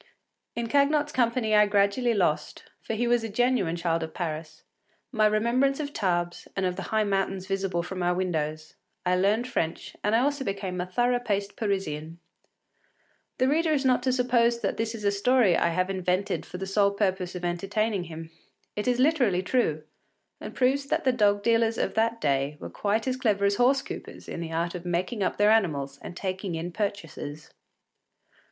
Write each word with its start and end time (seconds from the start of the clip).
In 0.55 0.65
Cagnotte’s 0.67 1.11
company 1.13 1.53
I 1.53 1.67
gradually 1.67 2.15
lost, 2.15 2.63
for 2.81 2.95
he 2.95 3.07
was 3.07 3.23
a 3.23 3.29
genuine 3.29 3.75
child 3.75 4.01
of 4.01 4.15
Paris, 4.15 4.63
my 5.11 5.27
remembrance 5.27 5.79
of 5.79 5.93
Tarbes 5.93 6.47
and 6.55 6.65
of 6.65 6.75
the 6.75 6.81
high 6.89 7.03
mountains 7.03 7.45
visible 7.45 7.83
from 7.83 8.01
our 8.01 8.15
windows; 8.15 8.73
I 9.05 9.15
learned 9.15 9.47
French 9.47 9.95
and 10.03 10.15
I 10.15 10.21
also 10.21 10.43
became 10.43 10.81
a 10.81 10.87
thorough 10.87 11.19
paced 11.19 11.55
Parisian. 11.55 12.17
The 13.37 13.47
reader 13.47 13.69
is 13.71 13.85
not 13.85 14.01
to 14.01 14.11
suppose 14.11 14.61
that 14.61 14.77
this 14.77 14.95
is 14.95 15.03
a 15.03 15.11
story 15.11 15.55
I 15.55 15.69
have 15.69 15.91
invented 15.91 16.47
for 16.47 16.57
the 16.57 16.65
sole 16.65 16.89
purpose 16.89 17.35
of 17.35 17.45
entertaining 17.45 18.05
him. 18.05 18.31
It 18.75 18.87
is 18.87 18.97
literally 18.97 19.43
true, 19.43 19.83
and 20.39 20.55
proves 20.55 20.85
that 20.87 21.03
the 21.03 21.11
dog 21.13 21.43
dealers 21.43 21.77
of 21.77 21.93
that 21.93 22.19
day 22.19 22.57
were 22.59 22.71
quite 22.71 23.07
as 23.07 23.17
clever 23.17 23.45
as 23.45 23.57
horse 23.57 23.83
coupers 23.83 24.27
in 24.27 24.39
the 24.41 24.51
art 24.51 24.73
of 24.73 24.83
making 24.83 25.21
up 25.21 25.37
their 25.37 25.51
animals 25.51 25.99
and 26.01 26.17
taking 26.17 26.55
in 26.55 26.71
purchasers. 26.71 27.51